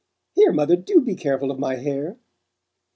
Here, 0.33 0.51
mother, 0.51 0.75
do 0.77 1.01
be 1.01 1.13
careful 1.13 1.51
of 1.51 1.59
my 1.59 1.75
hair!" 1.75 2.17